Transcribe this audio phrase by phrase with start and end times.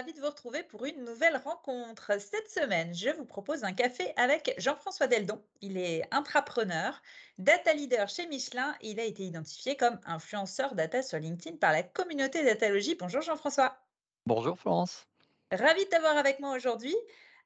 [0.00, 2.12] ravie de vous retrouver pour une nouvelle rencontre.
[2.18, 5.42] Cette semaine, je vous propose un café avec Jean-François Deldon.
[5.60, 7.02] Il est intrapreneur,
[7.36, 8.74] data leader chez Michelin.
[8.80, 12.94] Il a été identifié comme influenceur data sur LinkedIn par la communauté Datalogie.
[12.94, 13.76] Bonjour Jean-François.
[14.24, 15.06] Bonjour Florence.
[15.52, 16.96] Ravi de t'avoir avec moi aujourd'hui.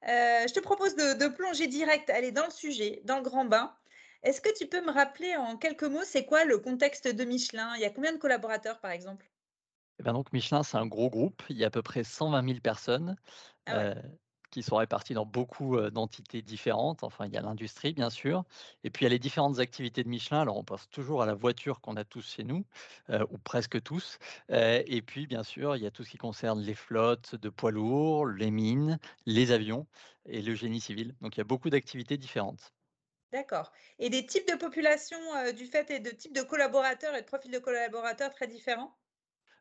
[0.06, 3.46] Euh, je te propose de, de plonger direct, aller dans le sujet, dans le grand
[3.46, 3.74] bain.
[4.22, 7.72] Est-ce que tu peux me rappeler en quelques mots, c'est quoi le contexte de Michelin?
[7.74, 9.26] Il y a combien de collaborateurs par exemple?
[9.98, 11.42] Eh ben donc Michelin, c'est un gros groupe.
[11.48, 13.16] Il y a à peu près 120 000 personnes
[13.66, 13.86] Ah ouais.
[13.86, 13.94] euh,
[14.50, 17.04] qui sont réparties dans beaucoup euh, d'entités différentes.
[17.04, 18.44] Enfin, il y a l'industrie, bien sûr.
[18.84, 20.40] Et puis, il y a les différentes activités de Michelin.
[20.42, 22.66] Alors, on pense toujours à la voiture qu'on a tous chez nous,
[23.10, 24.18] euh, ou presque tous.
[24.50, 27.72] Et puis, bien sûr, il y a tout ce qui concerne les flottes de poids
[27.72, 29.86] lourds, les mines, les avions
[30.26, 31.16] et le génie civil.
[31.20, 32.74] Donc, il y a beaucoup d'activités différentes.
[33.32, 33.70] D'accord.
[33.98, 37.50] Et des types de populations du fait et de types de collaborateurs et de profils
[37.50, 38.96] de collaborateurs très différents?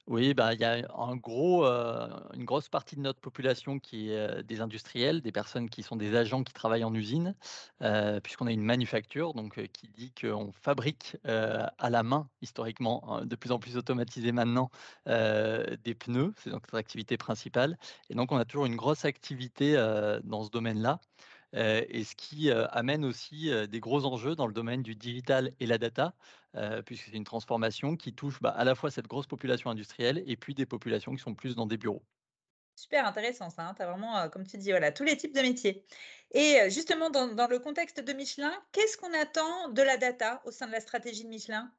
[0.06, 0.82] Oui, bah, il y a
[1.16, 5.96] gros, une grosse partie de notre population qui est, des industriels, des personnes qui sont
[5.96, 7.36] des agents qui travaillent en usine,
[8.22, 13.36] puisqu'on a une manufacture, donc qui dit qu'on fabrique, à la main historiquement, hein, de
[13.38, 14.72] plus en plus automatisé maintenant,
[15.06, 17.78] des pneus, c'est notre activité principale.
[18.10, 19.76] Et donc on a toujours une grosse activité,
[20.26, 21.00] dans ce domaine-là,
[21.54, 25.78] et ce qui, amène aussi, des gros enjeux dans le domaine du digital et la
[25.78, 26.16] data,
[26.86, 30.36] puisque c'est une transformation qui touche, bah, à la fois cette grosse population industrielle et
[30.36, 32.04] puis des populations qui sont plus dans des bureaux.
[32.76, 33.74] Super intéressant ça, hein.
[33.76, 35.86] Tu as vraiment, comme tu dis, voilà, tous les types de métiers.
[36.32, 40.66] Et justement dans le contexte de Michelin, qu'est-ce qu'on attend de la data au sein
[40.66, 41.72] de la stratégie de Michelin?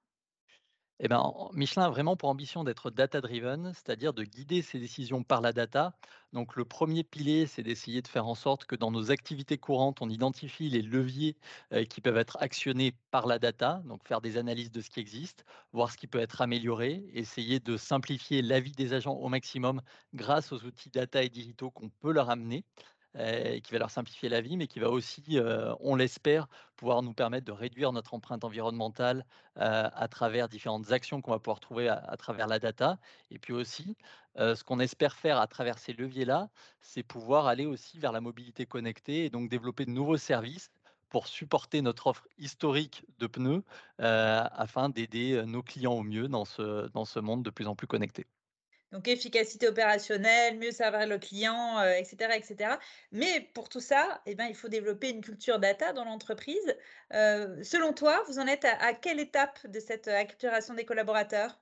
[1.01, 4.79] Eh ben, en Michelin a vraiment pour ambition d'être data driven, c'est-à-dire de guider ses
[4.79, 5.97] décisions par la data.
[6.33, 10.03] Donc le premier pilier, c'est d'essayer de faire en sorte que dans nos activités courantes,
[10.03, 11.37] on identifie les leviers
[11.73, 15.01] euh, qui peuvent être actionnés par la data, donc faire des analyses de ce qui
[15.01, 19.29] existe, voir ce qui peut être amélioré, essayer de simplifier la vie des agents au
[19.29, 19.81] maximum
[20.15, 22.65] grâce aux outils data et digitaux qu'on peut leur amener.
[23.17, 27.03] Euh, qui va leur simplifier la vie, mais qui va aussi, euh, on l'espère, pouvoir
[27.03, 29.27] nous permettre de réduire notre empreinte environnementale,
[29.59, 32.99] heu, à travers différentes actions qu'on va pouvoir trouver à travers la data
[33.31, 33.97] et puis aussi,
[34.39, 38.21] heu, ce qu'on espère faire à travers ces leviers-là, c'est pouvoir aller aussi vers la
[38.21, 40.71] mobilité connectée et donc développer de nouveaux services
[41.09, 43.63] pour supporter notre offre historique de pneus,
[43.99, 47.87] afin d'aider, nos clients au mieux dans ce dans ce monde de plus en plus
[47.87, 48.27] connecté.
[48.95, 52.79] Donc efficacité opérationnelle, mieux servir le client, heu, et cetera, et cetera.
[53.13, 56.77] Mais pour tout ça, eh ben, il faut développer une culture data dans l'entreprise.
[57.13, 60.87] Heu, selon toi, vous en êtes à à quelle étape de cette, heu, acculturation des
[60.87, 61.61] collaborateurs?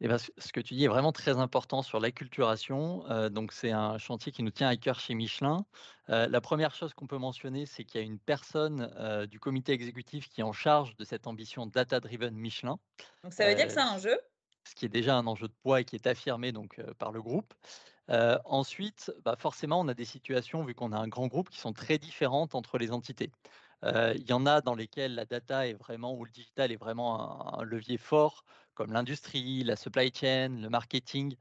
[0.00, 3.04] Et ben, ce que tu dis est vraiment très important sur l'acculturation.
[3.30, 5.64] Donc c'est un chantier qui nous tient à cœur chez Michelin.
[6.08, 10.28] La première chose qu'on peut mentionner, c'est qu'il y a une personne, du comité exécutif
[10.28, 12.78] qui est en charge de cette ambition data driven Michelin,
[13.22, 14.18] Donc ça veut dire que c'est un enjeu?
[14.66, 17.22] Ce qui est déjà un enjeu de poids et qui est affirmé donc, par le
[17.22, 17.54] groupe.
[18.08, 21.72] Ensuite, bah, forcément, on a des situations, vu qu'on a un grand groupe, qui sont
[21.72, 23.30] très différentes entre les entités.
[23.84, 27.58] Il y en a dans lesquelles la data est vraiment ou le digital est vraiment
[27.60, 28.44] un levier fort,
[28.74, 31.36] comme l'industrie, la supply chain, le marketing,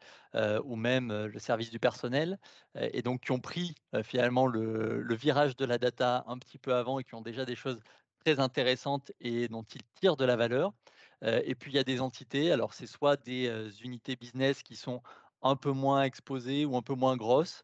[0.64, 2.40] ou même, le service du personnel,
[2.76, 6.76] et donc qui ont pris, finalement le le virage de la data un petit peu
[6.76, 7.80] avant et qui ont déjà des choses
[8.26, 10.74] très intéressantes et dont ils tirent de la valeur.
[11.24, 13.50] Et puis il y a des entités, alors c'est soit des,
[13.84, 15.02] unités business qui sont
[15.42, 17.64] un peu moins exposées ou un peu moins grosses,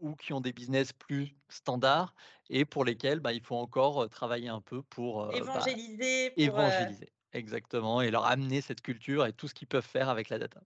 [0.00, 2.14] ou qui ont des business plus standards
[2.50, 6.60] et pour lesquels, bah, il faut encore, travailler un peu pour, heu, bah, Évangéliser pour,
[6.60, 7.12] heu évangéliser.
[7.32, 10.62] Exactement et leur amener cette culture et tout ce qu'ils peuvent faire avec la data.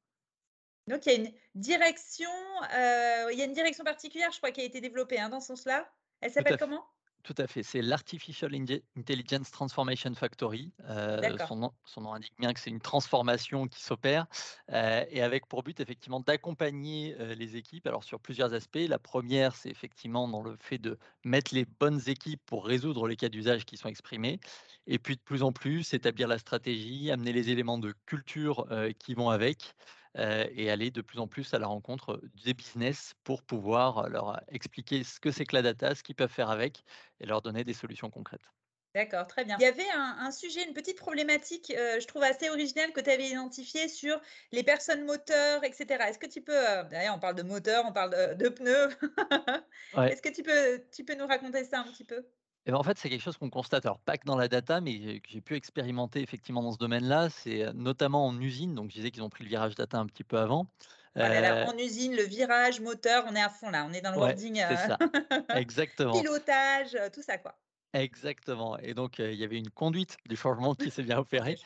[0.88, 2.31] donc il y a une direction,
[2.72, 5.48] il y a une direction particulière, je crois, qui a été développée, hein, dans ce
[5.48, 5.91] sens-là?
[6.21, 6.84] Elle s'appelle comment?
[7.25, 8.53] Tout à fait, c'est l'Artificial
[8.97, 10.72] Intelligence Transformation Factory.
[11.21, 11.38] D'accord.
[11.38, 14.27] son nom son nom indique bien que c'est une transformation qui s'opère,
[14.72, 18.77] heu et avec pour but effectivement d'accompagner, heu, les équipes, alors sur plusieurs aspects.
[18.88, 23.15] La première, c'est effectivement dans le fait de mettre les bonnes équipes pour résoudre les
[23.16, 24.41] cas d'usage qui sont exprimés
[24.89, 28.66] et puis de plus en plus établir la stratégie, amener les éléments de culture,
[28.98, 29.74] qui vont avec,
[30.18, 34.41] heu et aller de plus en plus à la rencontre, des business pour pouvoir leur
[34.48, 36.84] expliquer ce que c'est que la data, ce qu'ils peuvent faire avec
[37.20, 38.50] et leur donner des solutions concrètes.
[38.94, 39.59] D'accord, très bien.
[39.59, 43.00] Il y avait un un sujet, une petite problématique, heu, je trouve assez originale que
[43.00, 44.20] tu avais identifiée sur
[44.53, 46.10] les personnes moteurs et cetera.
[46.10, 48.88] Est-ce que tu peux, heu, d'ailleurs on parle de moteurs, on parle de de pneus.
[49.92, 52.26] Ouais Est-ce que tu peux tu peux nous raconter ça un petit peu?
[52.70, 55.00] Ben, en fait, c'est quelque chose qu'on constate, alors pas que dans la data, mais
[55.03, 57.28] j'ai que j'ai pu expérimenter effectivement dans ce domaine-là.
[57.30, 60.24] C'est, notamment en usine, donc je disais qu'ils ont pris le virage data un petit
[60.24, 60.68] peu avant.
[61.14, 64.00] Là là, Heu, en usine, le virage, moteur, on est à fond là, on est
[64.00, 64.98] dans le ouais, wording, c'est heu, ça,
[65.53, 66.26] exactement.
[66.26, 67.59] pilotage, tout ça quoi.
[67.94, 71.60] Exactement et donc il y avait une conduite du changement qui s'est bien opérée,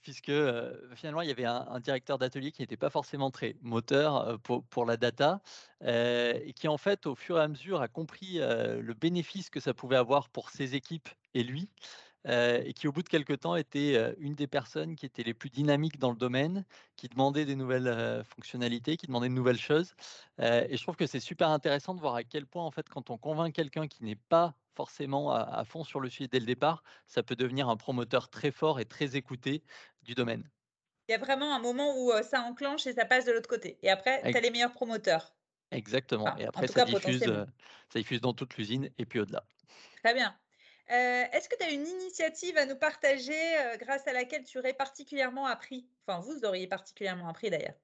[0.00, 0.32] puisque,
[0.94, 4.66] finalement il y avait un un directeur d'atelier qui n'était pas forcément très moteur, pour
[4.66, 5.42] pour la data,
[5.84, 9.74] et qui en fait au fur et à mesure a compris, le bénéfice que ça
[9.74, 11.68] pouvait avoir pour ses équipes et lui,
[12.26, 15.22] heu et qui au bout de quelque temps était, heu, une des personnes qui étaient
[15.22, 16.64] les plus dynamiques dans le domaine,
[16.96, 19.94] qui demandait des nouvelles, heu, fonctionnalités, qui demandait de nouvelles choses,
[20.38, 23.10] et je trouve que c'est super intéressant de voir à quel point, en fait, quand
[23.10, 26.46] on convainc quelqu'un qui n'est pas forcément à à fond sur le sujet dès le
[26.46, 29.62] départ, ça peut devenir un promoteur très fort et très écouté
[30.02, 30.50] du domaine.
[31.08, 33.78] Il y a vraiment un moment où, ça enclenche et ça passe de l'autre côté
[33.82, 35.36] et après tu as les meilleurs promoteurs.
[35.72, 37.24] exactement et Enfin, après ça cas diffuse,
[37.88, 39.44] ça diffuse dans toute l'usine et puis au-delà.
[40.02, 40.38] Très bien.
[40.90, 40.94] Heu,
[41.32, 44.74] est-ce que tu as une initiative à nous partager, heu, grâce à laquelle tu aurais
[44.74, 45.88] particulièrement appris?
[46.06, 47.74] Enfin, vous auriez particulièrement appris d'ailleurs?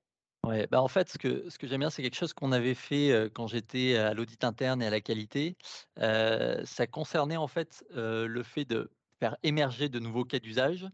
[0.45, 3.29] Ouais, bah, en fait, ce que j'aime bien, c'est quelque chose qu'on avait fait, heu,
[3.31, 5.57] quand j'étais à l'audit interne et à la qualité.
[5.99, 10.87] Ça concernait en fait, le fait de faire émerger de nouveaux cas d'usage,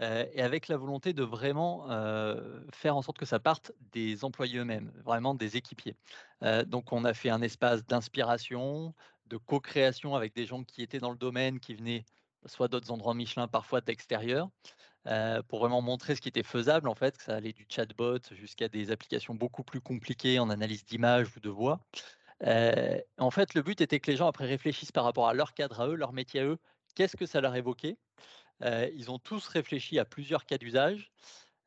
[0.00, 1.88] et avec la volonté de vraiment,
[2.72, 5.96] faire en sorte que ça parte des employés eux-mêmes, vraiment des équipiers.
[6.66, 8.94] Donc on a fait un espace d'inspiration,
[9.26, 12.04] de co-création avec des gens qui étaient dans le domaine, qui venaient
[12.46, 14.50] soit d'autres endroits Michelin, parfois d'extérieur
[15.48, 18.68] pour vraiment montrer ce qui était faisable en fait, que ça allait du chatbot jusqu'à
[18.68, 21.80] des applications beaucoup plus compliquées en analyse d'image ou de voix.
[23.18, 25.80] En fait, le but était que les gens après réfléchissent par rapport à leur cadre
[25.80, 26.58] à eux, leur métier à eux,
[26.94, 27.96] qu'est-ce que ça leur évoquait?
[28.62, 31.12] Ils ont tous réfléchi à plusieurs cas d'usage,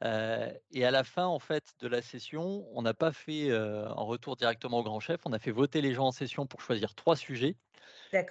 [0.04, 4.36] et à la fin en fait de la session, on n'a pas fait, un retour
[4.36, 7.16] directement au grand chef, on a fait voter les gens en session pour choisir 3
[7.16, 7.58] sujets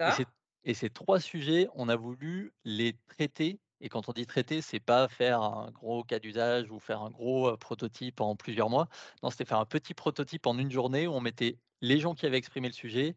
[0.05, 0.13] et D'accord.
[0.13, 0.27] ces
[0.65, 4.81] et ces 3 sujets, on a voulu les traiter et quand on dit traiter, c'est
[4.81, 8.89] pas faire un gros cas d'usage ou faire un gros, prototype en plusieurs mois.
[9.23, 12.27] Non, c'était faire un petit prototype en une journée où on mettait les gens qui
[12.27, 13.17] avaient exprimé le sujet,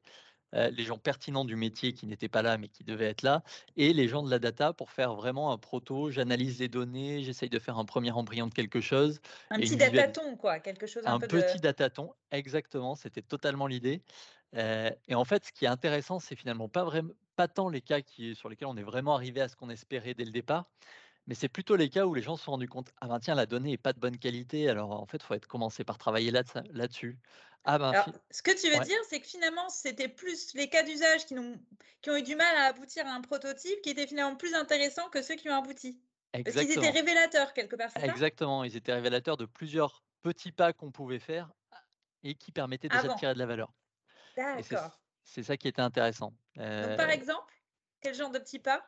[0.55, 3.43] heu, les gens pertinents du métier qui n'étaient pas là, mais qui devaient être là
[3.75, 6.11] et les gens de la data pour faire vraiment un proto.
[6.11, 9.19] J'analyse les données, j'essaye de faire un premier embryon de quelque chose
[9.51, 13.21] Un et petit dataton quoi, quelque chose un un peu de petit dataton, exactement, c'était
[13.21, 14.03] totalement l'idée,
[14.55, 17.81] heu et en fait, ce qui est intéressant, c'est finalement pas vraim pas tant les
[17.81, 20.69] cas qui sur lesquels on est vraiment arrivé à ce qu'on espérait dès le départ,
[21.29, 23.35] mais c'est plutôt les cas où les gens se sont rendus compte: «Ah ben tiens,
[23.35, 25.97] la donnée est pas de bonne qualité, alors en fait, il faut être commencer par
[25.99, 27.19] travailler là là-dessus.
[27.65, 30.53] Ah ben alors fi» ce que tu veux ouais, dire, c'est que finalement, c'était plus
[30.55, 31.59] les cas d'usage qui ont
[32.17, 35.35] eu du mal à aboutir à un prototype qui étaient finalement plus intéressants que ceux
[35.35, 36.01] qui ont abouti?
[36.43, 38.63] Parce qu'ils étaient révélateurs quelque part, exactement.
[38.63, 41.51] Ils étaient révélateurs de plusieurs petits pas qu'on pouvait faire
[42.23, 43.73] et qui permettaient déjà de tirer de la valeur
[44.35, 44.97] D'accord.
[45.23, 46.33] c'est ça qui était intéressant,
[46.77, 47.53] Donc par heu exemple,
[48.01, 48.83] quel genre de petits pas?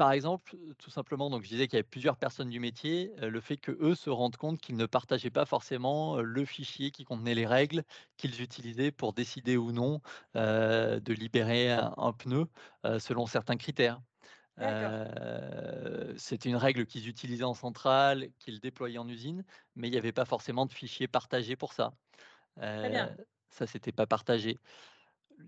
[0.00, 3.38] Par exemple, tout simplement, donc je disais qu'il y avait plusieurs personnes du métier, le
[3.42, 7.46] fait qu'eux se rendent compte qu'ils ne partageaient pas forcément, le fichier qui contenait les
[7.46, 7.84] règles
[8.16, 10.00] qu'ils utilisaient pour décider ou non,
[10.34, 12.46] de libérer un un pneu,
[12.98, 14.00] selon certains critères.
[16.16, 19.44] C'était une règle qu'ils utilisaient en centrale, qu'ils déployaient en usine,
[19.74, 21.92] mais il n'y avait pas forcément de fichier partagé pour ça.
[22.76, 23.14] très bien.
[23.50, 24.58] ça, c'était pas partagé.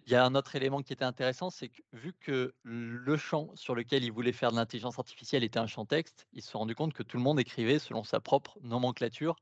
[0.06, 3.54] Il y a un autre élément qui était intéressant, c'est que vu que le champ
[3.56, 6.58] sur lequel ils voulaient faire de l'intelligence artificielle était un champ texte, ils se sont
[6.60, 9.36] rendus compte que tout le monde écrivait selon sa propre nomenclature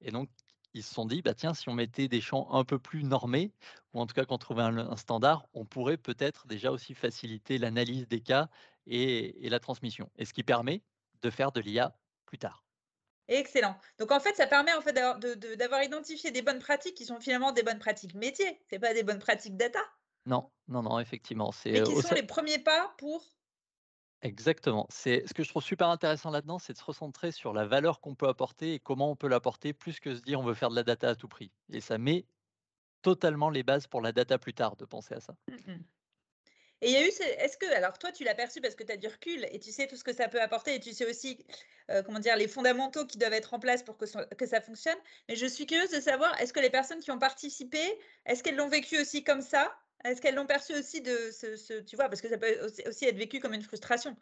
[0.00, 0.30] et donc
[0.74, 3.54] ils se sont dit: «Bah, tiens, si on mettait des champs un peu plus normés
[3.94, 8.08] ou en tout cas qu'on trouvait un standard, on pourrait peut-être déjà aussi faciliter l'analyse
[8.08, 8.48] des cas
[8.86, 10.84] et la transmission» et ce qui permet
[11.22, 12.63] de faire de l'IA plus tard.
[13.28, 13.76] Excellent.
[13.98, 17.20] Donc en fait, ça permet en fait d'avoir de identifié des bonnes pratiques qui sont
[17.20, 19.80] finalement des bonnes pratiques métiers, c'est pas des bonnes pratiques data,
[20.26, 23.36] Non, non, non, effectivement, c'est, mais heu, qui sont les premiers pas pour
[24.22, 24.86] Exactement.
[24.90, 28.00] C'est ce que je trouve super intéressant là-dedans, c'est de se recentrer sur la valeur
[28.00, 30.70] qu'on peut apporter et comment on peut l'apporter, plus que se dire: «On veut faire
[30.70, 32.26] de la data à tout prix» et ça met
[33.02, 35.36] totalement les bases pour la data plus tard, de penser à ça.
[35.48, 35.84] mmh mh.
[36.80, 38.84] Et il y a eu ce est-ce que alors toi, tu l'as perçu parce que
[38.84, 40.92] tu as du recul et tu sais tout ce que ça peut apporter et tu
[40.92, 41.44] sais aussi,
[41.90, 42.36] heu, comment dire?
[42.36, 44.06] Les fondamentaux qui doivent être en place pour que
[44.46, 44.98] ça fonctionne.
[45.28, 47.80] Mais je suis curieuse de savoir, est-ce que les personnes qui ont participé,
[48.26, 49.74] est-ce qu'elles l'ont vécu aussi comme ça?
[50.04, 52.08] Est-ce qu'elles l'ont perçu aussi de ce tu vois?
[52.10, 54.16] Parce que ça peut aussi être vécu comme une frustration.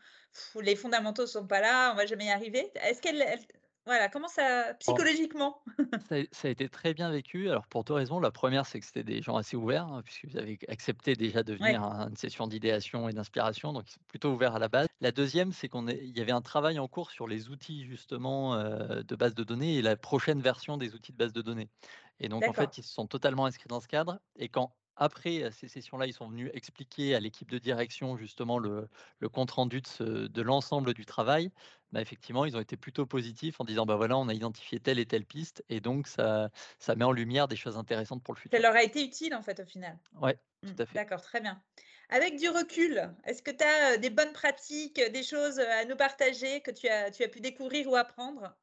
[0.60, 2.70] Les fondamentaux sont pas là, on va jamais y arriver.
[2.76, 3.40] Est-ce qu'elles elles
[3.84, 5.62] voilà, comment ça psychologiquement?
[6.08, 7.48] Ça a ça a été très bien vécu.
[7.50, 8.18] Alors pour 2 raisons.
[8.18, 11.54] La première, c'est que c'était des gens assez ouverts, hein, puisqu'ils avaient accepté déjà de
[11.54, 14.68] venir Ouais, à une session d'idéation et d'inspiration, donc ils sont plutôt ouverts à la
[14.68, 14.88] base.
[15.00, 18.56] La deuxième, c'est qu'on il y avait un travail en cours sur les outils justement,
[18.56, 21.70] heu, de base de données et la prochaine version des outils de base de données.
[22.18, 25.50] Et donc en fait, ils se sont totalement inscrits dans ce cadre et quand après,
[25.52, 29.80] ces sessions-là, ils sont venus expliquer à l'équipe de direction justement le le compte rendu
[30.00, 31.50] de l'ensemble du travail,
[31.92, 34.98] bah, effectivement, ils ont été plutôt positifs en disant: «Bah, voilà, on a identifié telle
[34.98, 38.40] et telle piste et donc ça ça met en lumière des choses intéressantes pour le
[38.52, 38.60] Ça futur».
[38.60, 39.98] leur a été utile en fait au final?
[40.14, 41.02] Ouais, Mmh, tout à fait.
[41.02, 41.62] d'accord, très bien.
[42.10, 46.62] Avec du recul, est-ce que tu as des bonnes pratiques, des choses à nous partager
[46.62, 48.56] que tu as, tu as pu découvrir ou apprendre?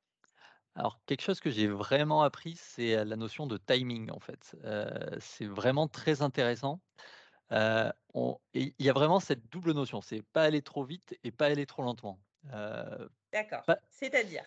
[0.80, 4.56] Alors, quelque chose que j'ai vraiment appris, c'est la notion de timing, en fait.
[5.20, 6.80] C'est vraiment très intéressant.
[7.52, 11.18] Heu, on et il y a vraiment cette double notion, c'est pas aller trop vite
[11.24, 12.22] et pas aller trop lentement.
[13.34, 14.46] D'accord, pas c'est-à-dire?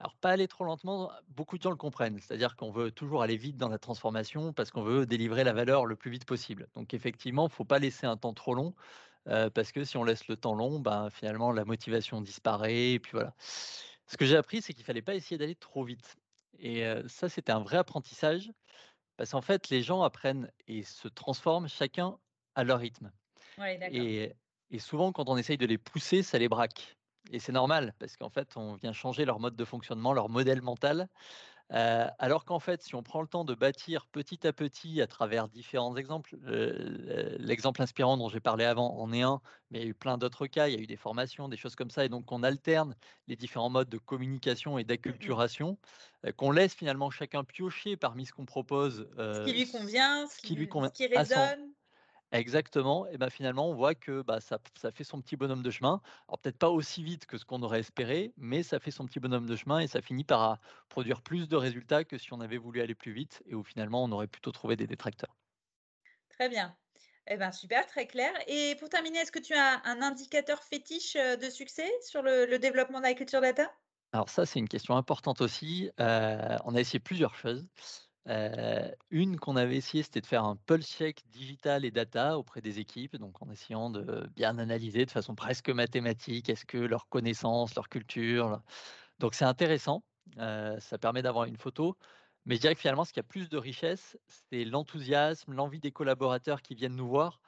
[0.00, 2.18] alors pas aller trop lentement, beaucoup de gens le comprennent.
[2.18, 5.86] C'est-à-dire qu'on veut toujours aller vite dans la transformation parce qu'on veut délivrer la valeur
[5.86, 6.68] le plus vite possible.
[6.74, 8.74] Donc effectivement, il faut pas laisser un temps trop long,
[9.24, 13.12] parce que si on laisse le temps long, ben, finalement la motivation disparaît et puis
[13.12, 13.34] voilà.
[14.08, 16.16] Ce que j'ai appris, c'est qu'il fallait pas essayer d'aller trop vite
[16.58, 18.50] et ça, c'était un vrai apprentissage
[19.16, 22.18] parce qu'en fait, les gens apprennent et se transforment chacun
[22.54, 23.12] à leur rythme.
[23.60, 26.96] Et souvent quand on essaye de les pousser, ça les braque
[27.30, 30.62] et c'est normal parce qu'en fait, on vient changer leur mode de fonctionnement, leur modèle
[30.62, 31.08] mental,
[31.72, 35.06] heu, alors qu'en fait, si on prend le temps de bâtir petit à petit à
[35.06, 36.36] travers différents exemples,
[37.38, 40.18] l'exemple inspirant dont j'ai parlé avant en est un, mais il y a eu plein
[40.18, 40.68] d'autres cas.
[40.68, 42.94] Il y a eu des formations, des choses comme ça et donc on alterne
[43.26, 45.38] les différents modes de communication et Mmh mh.
[45.38, 45.78] d'acculturation,
[46.26, 50.26] heu, qu'on laisse finalement chacun piocher parmi ce qu'on propose, Ce qui heu, lui convient,
[50.26, 51.72] ce qui lui lui ce convient qui résonne.
[52.32, 55.70] Exactement et bah, finalement, on voit que, bah, ça ça fait son petit bonhomme de
[55.70, 56.00] chemin.
[56.28, 59.18] Alors peut-être pas aussi vite que ce qu'on aurait espéré, mais ça fait son petit
[59.20, 62.40] bonhomme de chemin et ça finit par, ah, produire plus de résultats que si on
[62.40, 65.36] avait voulu aller plus vite et où finalement on aurait plutôt trouvé des détracteurs.
[66.30, 66.76] Très bien.
[67.26, 71.16] Eh ben, super, très clair et pour terminer, est-ce que tu as un indicateur fétiche,
[71.16, 73.70] heu, de succès sur le le développement de la culture data?
[74.12, 75.90] Alors ça, c'est une question importante aussi.
[76.00, 77.66] Heu, on a essayé plusieurs choses.
[79.10, 82.78] Une qu'on avait essayé, c'était de faire un pulse check digital et data auprès des
[82.78, 87.74] équipes, donc en essayant de bien analyser de façon presque mathématique, est-ce que leurs connaissances,
[87.74, 88.62] leur culture,
[89.20, 90.04] Donc c'est intéressant,
[90.36, 91.96] ça permet d'avoir une photo,
[92.46, 95.92] mais je dirais que finalement ce qui a plus de richesse, c'est l'enthousiasme, l'envie des
[95.92, 97.40] collaborateurs qui viennent nous voir.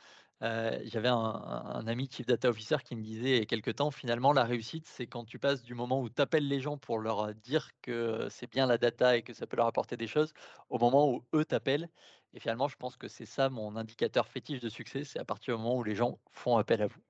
[0.43, 3.71] Heu, j'avais un un ami chief data officer qui me disait il y a quelque
[3.71, 6.79] temps: «Finalement la réussite, c'est quand tu passes du moment où tu appelles les gens
[6.79, 9.97] pour leur, heu, dire que c'est bien la data et que ça peut leur apporter
[9.99, 10.33] des choses,
[10.71, 11.89] au moment où eux t'appellent»
[12.33, 15.57] et finalement je pense que c'est ça mon indicateur fétiche de succès, c'est à partir
[15.57, 17.01] du moment où les gens font appel à vous.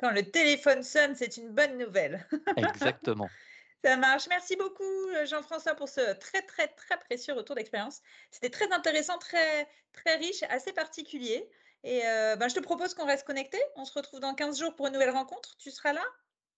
[0.00, 2.26] Quand le téléphone sonne, c'est une bonne nouvelle.
[2.56, 3.32] Exactement.
[3.84, 4.26] Ça marche.
[4.28, 8.00] Merci beaucoup, heu, Jean-François pour ce très, très, très précieux retour d'expérience.
[8.30, 11.48] C'était très intéressant, très très riche, assez particulier
[11.84, 12.00] et
[12.38, 13.62] ben, je te propose qu'on reste connectés.
[13.76, 15.56] On se retrouve dans 15 jours pour une nouvelle rencontre.
[15.58, 16.02] Tu seras là?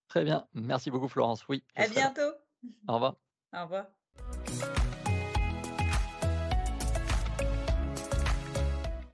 [0.09, 1.47] Très bien, merci beaucoup Florence.
[1.49, 1.89] Oui, À là.
[1.89, 2.33] bientôt.
[2.89, 3.17] Au revoir.
[3.55, 3.87] Au revoir.